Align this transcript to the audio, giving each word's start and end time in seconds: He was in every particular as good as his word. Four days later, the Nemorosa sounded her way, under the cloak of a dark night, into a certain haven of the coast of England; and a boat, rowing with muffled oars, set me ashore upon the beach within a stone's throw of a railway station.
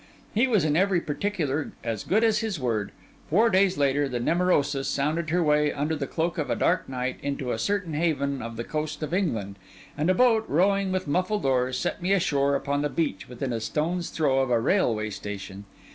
He 0.33 0.47
was 0.47 0.65
in 0.65 0.75
every 0.75 0.99
particular 0.99 1.73
as 1.83 2.03
good 2.03 2.23
as 2.23 2.39
his 2.39 2.59
word. 2.59 2.91
Four 3.29 3.51
days 3.51 3.77
later, 3.77 4.09
the 4.09 4.19
Nemorosa 4.19 4.83
sounded 4.83 5.29
her 5.29 5.43
way, 5.43 5.71
under 5.71 5.95
the 5.95 6.07
cloak 6.07 6.39
of 6.39 6.49
a 6.49 6.55
dark 6.55 6.89
night, 6.89 7.19
into 7.21 7.51
a 7.51 7.59
certain 7.59 7.93
haven 7.93 8.41
of 8.41 8.57
the 8.57 8.63
coast 8.63 9.03
of 9.03 9.13
England; 9.13 9.57
and 9.95 10.09
a 10.09 10.15
boat, 10.15 10.43
rowing 10.47 10.91
with 10.91 11.07
muffled 11.07 11.45
oars, 11.45 11.77
set 11.77 12.01
me 12.01 12.13
ashore 12.13 12.55
upon 12.55 12.81
the 12.81 12.89
beach 12.89 13.29
within 13.29 13.53
a 13.53 13.59
stone's 13.59 14.09
throw 14.09 14.39
of 14.39 14.49
a 14.49 14.59
railway 14.59 15.11
station. 15.11 15.65